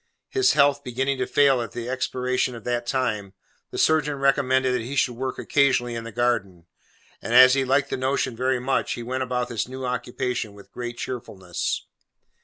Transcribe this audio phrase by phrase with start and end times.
[0.29, 3.35] His health beginning to fail at the expiration of that time,
[3.69, 6.65] the surgeon recommended that he should work occasionally in the garden;
[7.21, 10.71] and as he liked the notion very much, he went about this new occupation with
[10.71, 11.85] great cheerfulness.